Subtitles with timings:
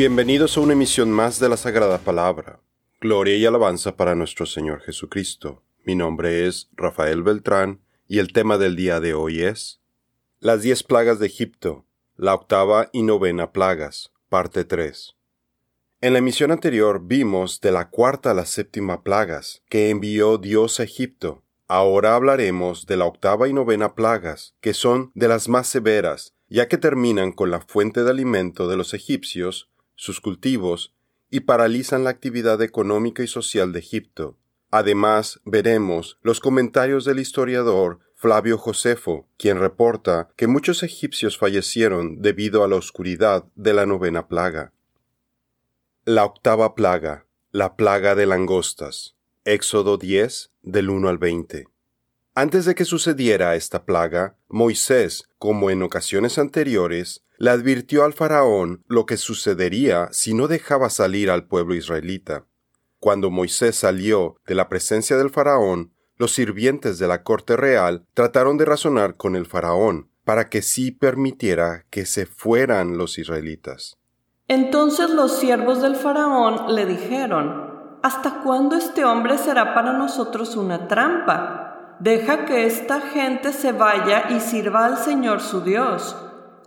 [0.00, 2.58] Bienvenidos a una emisión más de la Sagrada Palabra.
[3.02, 5.62] Gloria y alabanza para nuestro Señor Jesucristo.
[5.84, 9.82] Mi nombre es Rafael Beltrán y el tema del día de hoy es
[10.38, 11.84] Las diez plagas de Egipto,
[12.16, 15.16] la octava y novena plagas, parte 3.
[16.00, 20.80] En la emisión anterior vimos de la cuarta a la séptima plagas que envió Dios
[20.80, 21.42] a Egipto.
[21.68, 26.68] Ahora hablaremos de la octava y novena plagas, que son de las más severas, ya
[26.68, 30.94] que terminan con la fuente de alimento de los egipcios sus cultivos
[31.28, 34.38] y paralizan la actividad económica y social de Egipto.
[34.70, 42.64] Además, veremos los comentarios del historiador Flavio Josefo, quien reporta que muchos egipcios fallecieron debido
[42.64, 44.72] a la oscuridad de la novena plaga.
[46.06, 49.16] La octava plaga, la plaga de langostas.
[49.44, 51.66] Éxodo 10, del 1 al 20.
[52.34, 58.84] Antes de que sucediera esta plaga, Moisés, como en ocasiones anteriores, le advirtió al faraón
[58.86, 62.44] lo que sucedería si no dejaba salir al pueblo israelita.
[62.98, 68.58] Cuando Moisés salió de la presencia del faraón, los sirvientes de la corte real trataron
[68.58, 73.96] de razonar con el faraón para que sí permitiera que se fueran los israelitas.
[74.46, 80.88] Entonces los siervos del faraón le dijeron, ¿Hasta cuándo este hombre será para nosotros una
[80.88, 81.96] trampa?
[82.00, 86.14] Deja que esta gente se vaya y sirva al Señor su Dios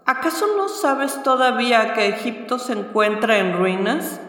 [0.05, 4.19] ¿Acaso no sabes todavía que Egipto se encuentra en ruinas?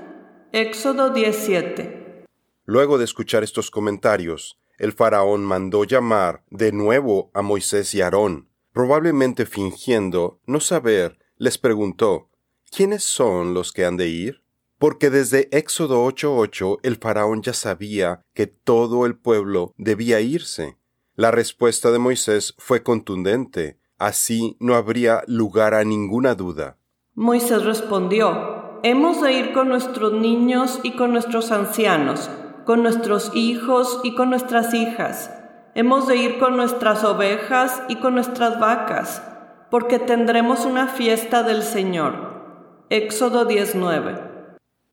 [0.52, 2.24] Éxodo 17.
[2.64, 8.48] Luego de escuchar estos comentarios, el faraón mandó llamar de nuevo a Moisés y Aarón.
[8.72, 12.30] Probablemente fingiendo no saber, les preguntó,
[12.70, 14.44] ¿quiénes son los que han de ir?
[14.78, 20.76] Porque desde Éxodo 8:8 el faraón ya sabía que todo el pueblo debía irse.
[21.16, 23.80] La respuesta de Moisés fue contundente.
[23.98, 26.78] Así no habría lugar a ninguna duda.
[27.14, 32.28] Moisés respondió, Hemos de ir con nuestros niños y con nuestros ancianos,
[32.66, 35.30] con nuestros hijos y con nuestras hijas.
[35.74, 39.22] Hemos de ir con nuestras ovejas y con nuestras vacas,
[39.70, 42.84] porque tendremos una fiesta del Señor.
[42.90, 44.34] Éxodo 19.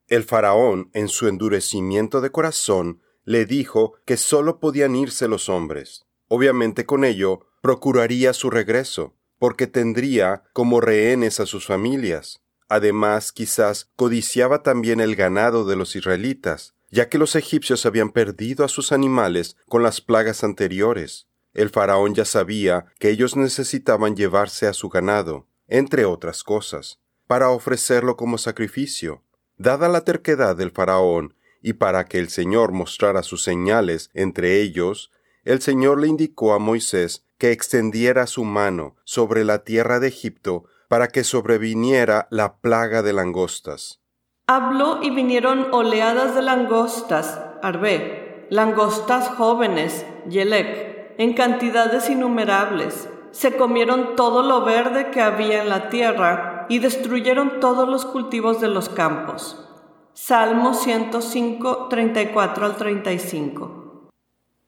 [0.07, 6.07] El faraón, en su endurecimiento de corazón, le dijo que sólo podían irse los hombres.
[6.27, 12.41] Obviamente con ello procuraría su regreso, porque tendría como rehenes a sus familias.
[12.67, 18.65] Además, quizás codiciaba también el ganado de los israelitas, ya que los egipcios habían perdido
[18.65, 21.27] a sus animales con las plagas anteriores.
[21.53, 27.49] El faraón ya sabía que ellos necesitaban llevarse a su ganado, entre otras cosas, para
[27.49, 29.23] ofrecerlo como sacrificio.
[29.57, 35.11] Dada la terquedad del faraón, y para que el Señor mostrara sus señales entre ellos,
[35.43, 40.65] el Señor le indicó a Moisés que extendiera su mano sobre la tierra de Egipto
[40.87, 43.99] para que sobreviniera la plaga de langostas.
[44.45, 53.09] Habló y vinieron oleadas de langostas, Arbe, langostas jóvenes, Yelec, en cantidades innumerables.
[53.31, 58.61] Se comieron todo lo verde que había en la tierra y destruyeron todos los cultivos
[58.61, 59.67] de los campos.
[60.13, 64.11] Salmo 105, 34 al 35.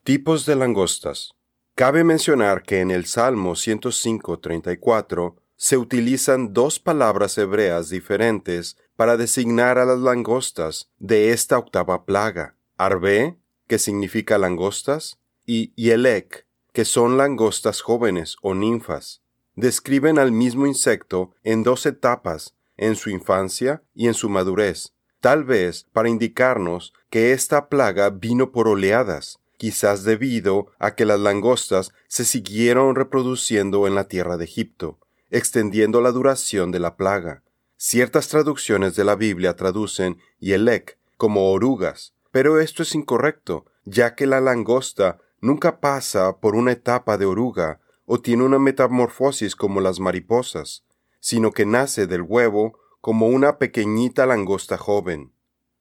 [0.03, 1.35] Tipos de langostas.
[1.75, 9.79] Cabe mencionar que en el Salmo 105.34 se utilizan dos palabras hebreas diferentes para designar
[9.79, 12.55] a las langostas de esta octava plaga.
[12.77, 19.23] Arbe, que significa langostas, y Yelek, que son langostas jóvenes o ninfas.
[19.55, 25.43] Describen al mismo insecto en dos etapas, en su infancia y en su madurez, tal
[25.43, 31.91] vez para indicarnos que esta plaga vino por oleadas, quizás debido a que las langostas
[32.07, 34.99] se siguieron reproduciendo en la tierra de Egipto,
[35.29, 37.43] extendiendo la duración de la plaga.
[37.77, 44.25] Ciertas traducciones de la Biblia traducen Yelek como orugas, pero esto es incorrecto, ya que
[44.25, 49.99] la langosta nunca pasa por una etapa de oruga o tiene una metamorfosis como las
[49.99, 50.83] mariposas,
[51.19, 55.33] sino que nace del huevo como una pequeñita langosta joven.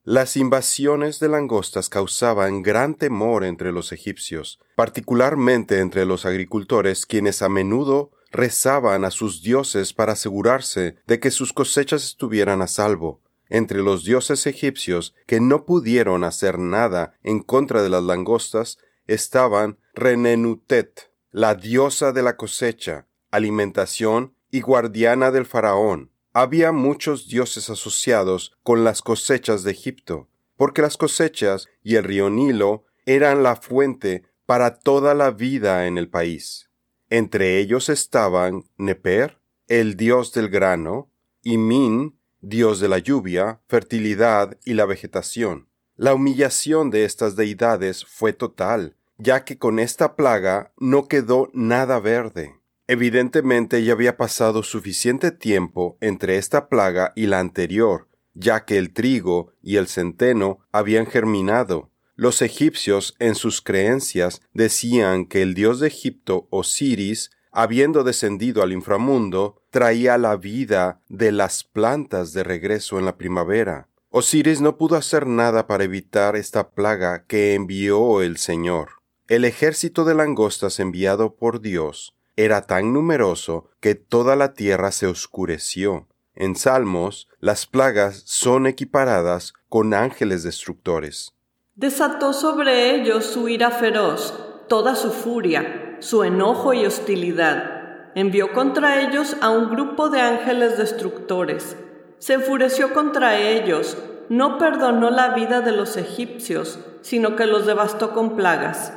[0.05, 7.41] Las invasiones de langostas causaban gran temor entre los egipcios, particularmente entre los agricultores quienes
[7.41, 13.21] a menudo rezaban a sus dioses para asegurarse de que sus cosechas estuvieran a salvo.
[13.47, 19.77] Entre los dioses egipcios que no pudieron hacer nada en contra de las langostas estaban
[19.93, 28.57] Renenutet, la diosa de la cosecha, alimentación y guardiana del faraón, había muchos dioses asociados
[28.63, 30.27] con las cosechas de Egipto,
[30.57, 35.97] porque las cosechas y el río Nilo eran la fuente para toda la vida en
[35.97, 36.69] el país.
[37.09, 41.11] Entre ellos estaban Neper, el dios del grano,
[41.43, 45.69] y Min, dios de la lluvia, fertilidad y la vegetación.
[45.95, 51.99] La humillación de estas deidades fue total, ya que con esta plaga no quedó nada
[51.99, 52.59] verde.
[52.87, 58.91] Evidentemente ya había pasado suficiente tiempo entre esta plaga y la anterior, ya que el
[58.91, 61.91] trigo y el centeno habían germinado.
[62.15, 68.73] Los egipcios en sus creencias decían que el dios de Egipto, Osiris, habiendo descendido al
[68.73, 73.87] inframundo, traía la vida de las plantas de regreso en la primavera.
[74.09, 78.89] Osiris no pudo hacer nada para evitar esta plaga que envió el Señor.
[79.27, 85.07] El ejército de langostas enviado por Dios era tan numeroso que toda la tierra se
[85.07, 86.07] oscureció.
[86.35, 91.33] En Salmos, las plagas son equiparadas con ángeles destructores.
[91.75, 94.33] Desató sobre ellos su ira feroz,
[94.67, 98.11] toda su furia, su enojo y hostilidad.
[98.15, 101.75] Envió contra ellos a un grupo de ángeles destructores
[102.23, 103.97] se enfureció contra ellos,
[104.29, 108.93] no perdonó la vida de los egipcios, sino que los devastó con plagas.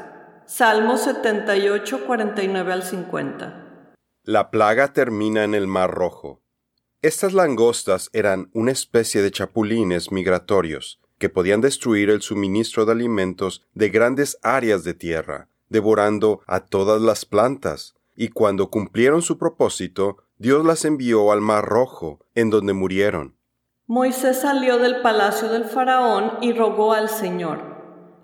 [0.48, 3.94] Salmo 78, 49 al 50.
[4.22, 6.40] La plaga termina en el Mar Rojo.
[7.02, 13.66] Estas langostas eran una especie de chapulines migratorios que podían destruir el suministro de alimentos
[13.74, 20.18] de grandes áreas de tierra, devorando a todas las plantas, y cuando cumplieron su propósito,
[20.38, 23.36] Dios las envió al Mar Rojo, en donde murieron.
[23.88, 27.75] Moisés salió del palacio del faraón y rogó al Señor.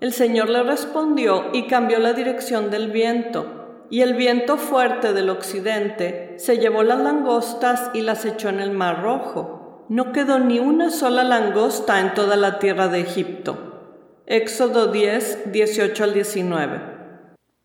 [0.03, 5.29] El Señor le respondió y cambió la dirección del viento, y el viento fuerte del
[5.29, 9.85] occidente se llevó las langostas y las echó en el Mar Rojo.
[9.87, 14.17] No quedó ni una sola langosta en toda la tierra de Egipto.
[14.25, 16.81] Éxodo 10, 18 al 19.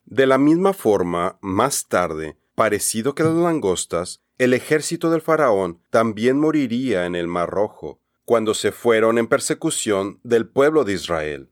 [0.06, 6.38] De la misma forma, más tarde, parecido que las langostas, el ejército del faraón también
[6.38, 11.50] moriría en el Mar Rojo, cuando se fueron en persecución del pueblo de Israel.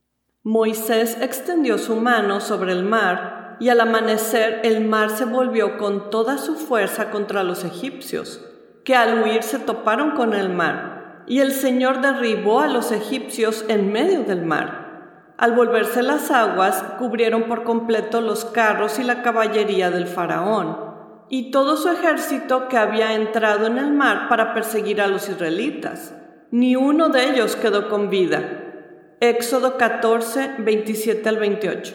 [0.49, 6.09] Moisés extendió su mano sobre el mar, y al amanecer el mar se volvió con
[6.09, 8.41] toda su fuerza contra los egipcios,
[8.85, 13.65] que al huir se toparon con el mar, y el Señor derribó a los egipcios
[13.67, 15.33] en medio del mar.
[15.37, 20.77] Al volverse las aguas, cubrieron por completo los carros y la caballería del faraón
[21.29, 26.15] y todo su ejército que había entrado en el mar para perseguir a los israelitas.
[26.53, 28.66] Ni uno de ellos quedó con vida.
[29.21, 31.95] Éxodo 14, 27 al 28.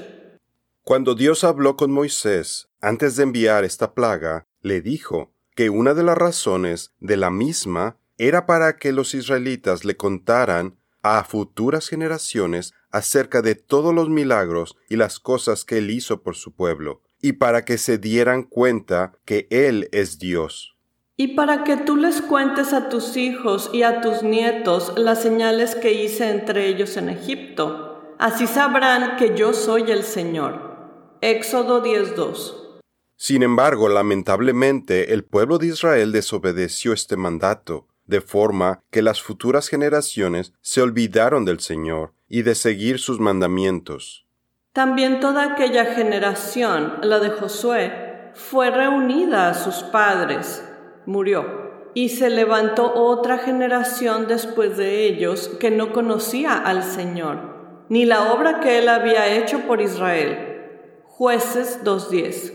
[0.84, 6.02] Cuando Dios habló con Moisés antes de enviar esta plaga, le dijo que una de
[6.02, 12.74] las razones de la misma era para que los israelitas le contaran a futuras generaciones
[12.90, 17.34] acerca de todos los milagros y las cosas que él hizo por su pueblo, y
[17.34, 20.76] para que se dieran cuenta que Él es Dios.
[21.22, 25.76] Y para que tú les cuentes a tus hijos y a tus nietos las señales
[25.76, 28.16] que hice entre ellos en Egipto.
[28.18, 31.20] Así sabrán que yo soy el Señor.
[31.22, 32.82] Éxodo 10.2.
[33.18, 39.68] Sin embargo, lamentablemente, el pueblo de Israel desobedeció este mandato, de forma que las futuras
[39.68, 44.26] generaciones se olvidaron del Señor y de seguir sus mandamientos.
[44.74, 50.64] También toda aquella generación, la de Josué, fue reunida a sus padres,
[51.06, 58.06] murió, y se levantó otra generación después de ellos que no conocía al Señor, ni
[58.06, 60.48] la obra que él había hecho por Israel.
[61.04, 62.54] Jueces 2.10.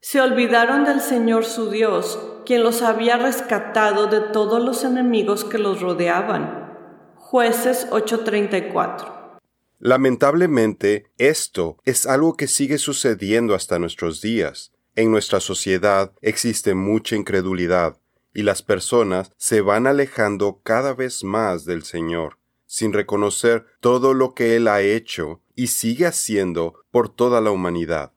[0.00, 5.58] Se olvidaron del Señor su Dios, quien los había rescatado de todos los enemigos que
[5.58, 6.76] los rodeaban.
[7.16, 9.40] Jueces 8:34.
[9.78, 14.73] Lamentablemente, esto es algo que sigue sucediendo hasta nuestros días.
[14.96, 17.98] En nuestra sociedad existe mucha incredulidad
[18.32, 24.34] y las personas se van alejando cada vez más del Señor, sin reconocer todo lo
[24.34, 28.12] que Él ha hecho y sigue haciendo por toda la humanidad.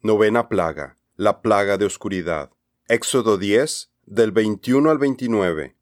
[0.00, 2.50] Novena plaga, la plaga de oscuridad.
[2.88, 5.76] Éxodo 10, del 21 al 29.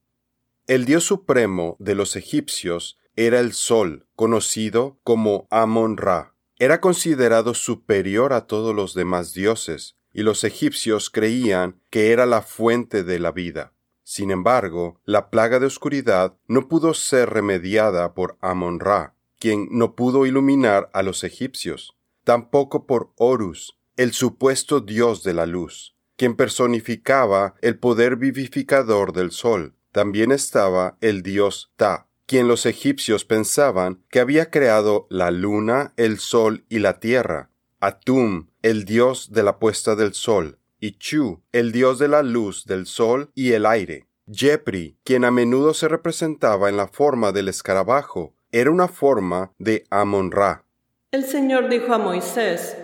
[0.66, 6.34] El Dios supremo de los egipcios era el sol, conocido como Amon-Ra.
[6.60, 12.42] Era considerado superior a todos los demás dioses, y los egipcios creían que era la
[12.42, 13.74] fuente de la vida.
[14.02, 20.26] Sin embargo, la plaga de oscuridad no pudo ser remediada por Amon-Ra, quien no pudo
[20.26, 27.54] iluminar a los egipcios, tampoco por Horus, el supuesto dios de la luz, quien personificaba
[27.60, 29.74] el poder vivificador del sol.
[29.92, 36.18] También estaba el dios Ta, quien los egipcios pensaban que había creado la luna, el
[36.18, 41.72] sol y la tierra, Atum, el dios de la puesta del sol, y Chu, el
[41.72, 44.08] dios de la luz del sol y el aire.
[44.30, 49.86] Jepri, quien a menudo se representaba en la forma del escarabajo, era una forma de
[49.88, 50.64] Amon-Ra.
[51.10, 52.76] El Señor dijo a Moisés,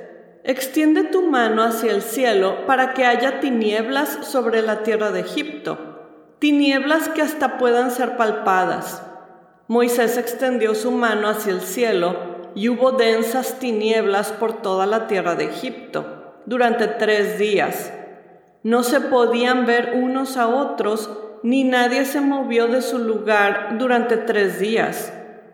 [0.42, 6.32] Extiende tu mano hacia el cielo para que haya tinieblas sobre la tierra de Egipto,
[6.38, 9.02] tinieblas que hasta puedan ser palpadas.
[9.66, 12.16] Moisés extendió su mano hacia el cielo
[12.54, 17.92] y hubo densas tinieblas por toda la tierra de Egipto durante tres días.
[18.62, 21.10] No se podían ver unos a otros,
[21.42, 25.12] ni nadie se movió de su lugar durante tres días,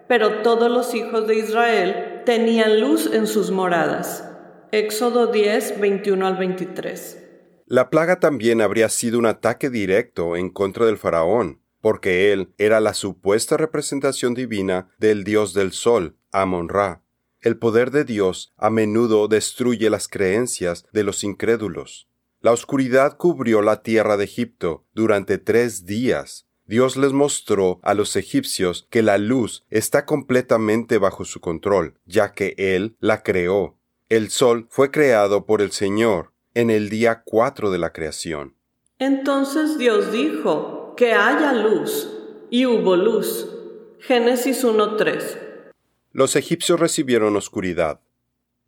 [0.09, 4.29] pero todos los hijos de Israel tenían luz en sus moradas.
[4.73, 7.21] Éxodo 10, 21 al 23.
[7.67, 12.81] La plaga también habría sido un ataque directo en contra del faraón, porque él era
[12.81, 17.03] la supuesta representación divina del dios del sol, Amon-Ra.
[17.41, 22.09] El poder de Dios a menudo destruye las creencias de los incrédulos.
[22.41, 26.47] La oscuridad cubrió la tierra de Egipto durante tres días.
[26.67, 32.33] Dios les mostró a los egipcios que la luz está completamente bajo su control, ya
[32.33, 37.71] que Él la creó el sol fue creado por el Señor en el día cuatro
[37.71, 38.57] de la creación.
[38.99, 42.11] Entonces Dios dijo, que haya luz,
[42.51, 43.49] y hubo luz.
[44.01, 45.73] Génesis 1.3.
[46.13, 48.03] Los egipcios recibieron oscuridad.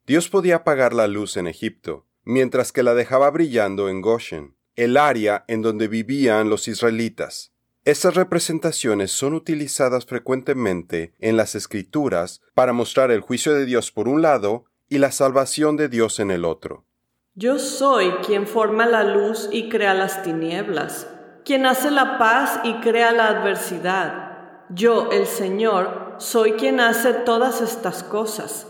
[0.07, 4.97] Dios podía apagar la luz en Egipto, mientras que la dejaba brillando en Goshen, el
[4.97, 7.53] área en donde vivían los israelitas.
[7.85, 14.09] Estas representaciones son utilizadas frecuentemente en las escrituras para mostrar el juicio de Dios por
[14.09, 16.87] un lado y la salvación de Dios en el otro.
[17.35, 21.07] Yo soy quien forma la luz y crea las tinieblas,
[21.45, 24.67] quien hace la paz y crea la adversidad.
[24.71, 28.67] Yo, el Señor, soy quien hace todas estas cosas.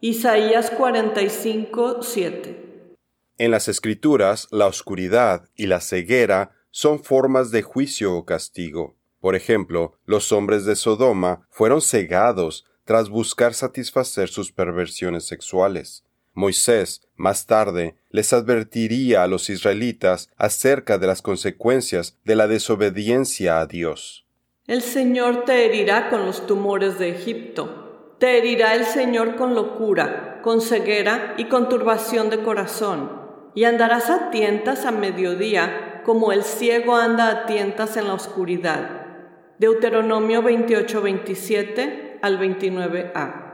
[0.00, 2.96] Isaías 45, 7.
[3.38, 8.96] En las Escrituras, la oscuridad y la ceguera son formas de juicio o castigo.
[9.18, 16.04] Por ejemplo, los hombres de Sodoma fueron cegados tras buscar satisfacer sus perversiones sexuales.
[16.40, 23.60] Moisés, más tarde, les advertiría a los israelitas acerca de las consecuencias de la desobediencia
[23.60, 24.26] a Dios.
[24.66, 28.16] El Señor te herirá con los tumores de Egipto.
[28.18, 33.20] Te herirá el Señor con locura, con ceguera y con turbación de corazón.
[33.54, 39.02] Y andarás a tientas a mediodía, como el ciego anda a tientas en la oscuridad.
[39.58, 43.49] Deuteronomio 28-27 al 29a.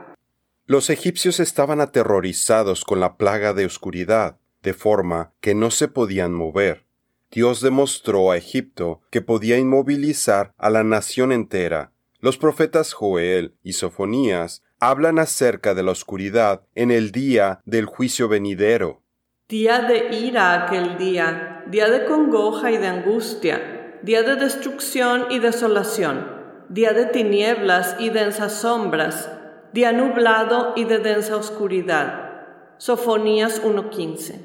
[0.69, 6.33] Los egipcios estaban aterrorizados con la plaga de oscuridad, de forma que no se podían
[6.33, 6.85] mover.
[7.31, 11.93] Dios demostró a Egipto que podía inmovilizar a la nación entera.
[12.19, 18.27] Los profetas Joel y Sofonías hablan acerca de la oscuridad en el día del juicio
[18.27, 19.01] venidero.
[19.47, 25.39] Día de ira aquel día, día de congoja y de angustia, día de destrucción y
[25.39, 26.35] desolación
[26.69, 29.31] día de tinieblas y densas sombras,
[29.77, 32.73] día nublado y de densa oscuridad.
[32.79, 34.41] Sofonías 1.15.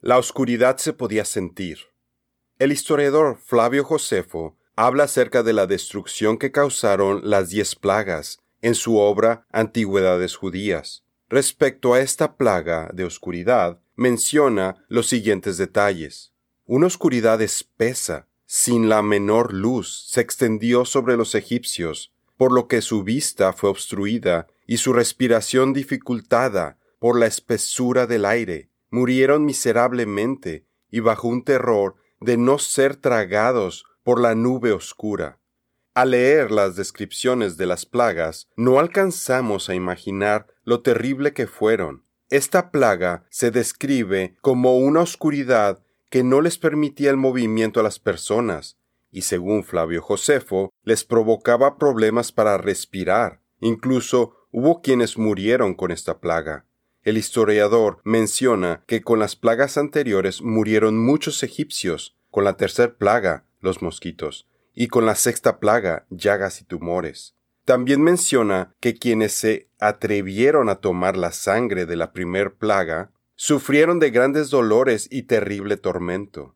[0.00, 1.80] La oscuridad se podía sentir.
[2.58, 8.74] El historiador Flavio Josefo habla acerca de la destrucción que causaron las diez plagas en
[8.74, 11.04] su obra Antigüedades Judías.
[11.28, 16.32] Respecto a esta plaga de oscuridad, menciona los siguientes detalles.
[16.64, 22.80] Una oscuridad espesa, sin la menor luz, se extendió sobre los egipcios, por lo que
[22.80, 28.70] su vista fue obstruida y su respiración dificultada por la espesura del aire.
[28.90, 35.38] Murieron miserablemente y bajo un terror de no ser tragados por la nube oscura.
[35.94, 42.04] Al leer las descripciones de las plagas, no alcanzamos a imaginar lo terrible que fueron.
[42.30, 47.98] Esta plaga se describe como una oscuridad que no les permitía el movimiento a las
[47.98, 48.78] personas,
[49.10, 53.40] y según Flavio Josefo, les provocaba problemas para respirar.
[53.60, 56.64] Incluso hubo quienes murieron con esta plaga.
[57.02, 63.46] El historiador menciona que con las plagas anteriores murieron muchos egipcios, con la tercera plaga,
[63.58, 67.34] los mosquitos, y con la sexta plaga, llagas y tumores.
[67.64, 73.98] También menciona que quienes se atrevieron a tomar la sangre de la primer plaga sufrieron
[73.98, 76.54] de grandes dolores y terrible tormento.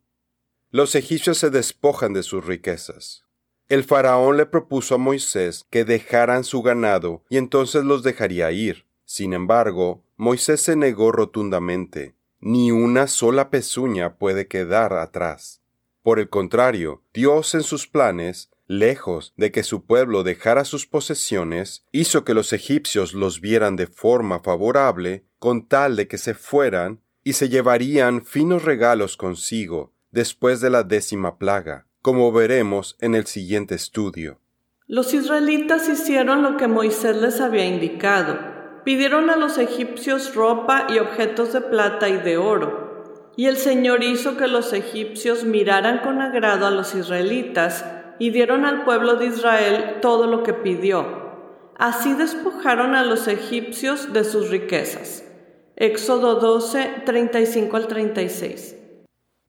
[0.71, 3.25] Los egipcios se despojan de sus riquezas.
[3.69, 8.87] El faraón le propuso a Moisés que dejaran su ganado y entonces los dejaría ir.
[9.05, 12.15] Sin embargo, Moisés se negó rotundamente.
[12.41, 15.61] Ni una sola pezuña puede quedar atrás.
[16.03, 21.85] Por el contrario, Dios en sus planes lejos de que su pueblo dejara sus posesiones,
[21.91, 27.01] hizo que los egipcios los vieran de forma favorable, con tal de que se fueran
[27.25, 31.88] y se llevarían finos regalos consigo después de la décima plaga.
[32.03, 34.39] Como veremos en el siguiente estudio.
[34.87, 38.39] Los israelitas hicieron lo que Moisés les había indicado.
[38.85, 43.33] Pidieron a los egipcios ropa y objetos de plata y de oro.
[43.37, 47.85] Y el Señor hizo que los egipcios miraran con agrado a los israelitas
[48.19, 51.29] y dieron al pueblo de Israel todo lo que pidió.
[51.77, 55.23] Así despojaron a los egipcios de sus riquezas.
[55.77, 58.78] Éxodo 12, 35 al 36.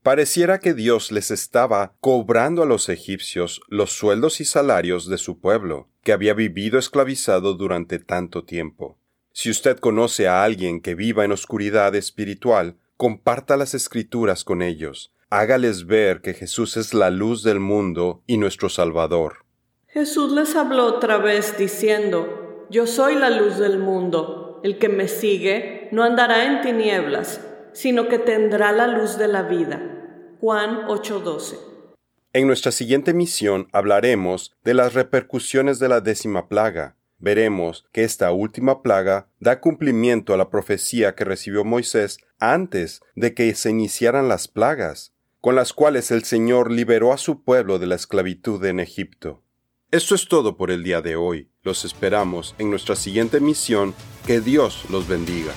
[0.10, 5.40] Pareciera que Dios les estaba cobrando a los egipcios los sueldos y salarios de su
[5.40, 8.98] pueblo, que había vivido esclavizado durante tanto tiempo.
[9.34, 15.14] Si usted conoce a alguien que viva en oscuridad espiritual, comparta las escrituras con ellos,
[15.30, 19.46] hágales ver que Jesús es la luz del mundo y nuestro Salvador.
[19.86, 25.08] Jesús les habló otra vez diciendo, Yo soy la luz del mundo, el que me
[25.08, 27.42] sigue no andará en tinieblas,
[27.74, 29.98] sino que tendrá la luz de la vida.
[30.40, 31.60] Juan 8:12.
[32.32, 36.96] En nuestra siguiente misión hablaremos de las repercusiones de la décima plaga.
[37.18, 43.34] Veremos que esta última plaga da cumplimiento a la profecía que recibió Moisés antes de
[43.34, 47.88] que se iniciaran las plagas, con las cuales el Señor liberó a su pueblo de
[47.88, 49.44] la esclavitud en Egipto.
[49.92, 51.50] Esto es todo por el día de hoy.
[51.64, 53.94] Los esperamos en nuestra siguiente misión.
[54.26, 55.52] Que Dios los bendiga.